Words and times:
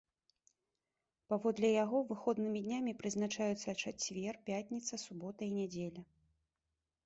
Паводле 1.33 1.69
яго 1.83 1.97
выходнымі 2.09 2.59
днямі 2.67 2.95
прызначаюцца 3.03 3.77
чацвер, 3.83 4.43
пятніца, 4.51 4.93
субота 5.07 5.41
і 5.53 5.55
нядзеля. 5.63 6.03